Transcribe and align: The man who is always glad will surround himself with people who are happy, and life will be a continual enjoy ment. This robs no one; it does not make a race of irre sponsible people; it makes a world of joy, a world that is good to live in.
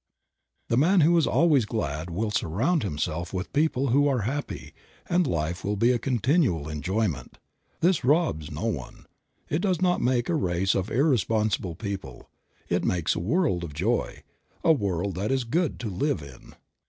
The 0.69 0.77
man 0.77 1.01
who 1.01 1.15
is 1.15 1.27
always 1.27 1.65
glad 1.65 2.09
will 2.09 2.31
surround 2.31 2.81
himself 2.81 3.31
with 3.35 3.53
people 3.53 3.89
who 3.89 4.07
are 4.07 4.21
happy, 4.21 4.73
and 5.07 5.27
life 5.27 5.63
will 5.63 5.75
be 5.75 5.91
a 5.91 5.99
continual 5.99 6.67
enjoy 6.69 7.07
ment. 7.07 7.37
This 7.81 8.03
robs 8.03 8.49
no 8.49 8.65
one; 8.65 9.05
it 9.47 9.59
does 9.59 9.79
not 9.79 10.01
make 10.01 10.27
a 10.27 10.33
race 10.33 10.73
of 10.73 10.87
irre 10.87 11.19
sponsible 11.19 11.75
people; 11.75 12.31
it 12.67 12.83
makes 12.83 13.13
a 13.13 13.19
world 13.19 13.63
of 13.63 13.75
joy, 13.75 14.23
a 14.63 14.73
world 14.73 15.13
that 15.17 15.31
is 15.31 15.43
good 15.43 15.79
to 15.81 15.89
live 15.91 16.23
in. 16.23 16.55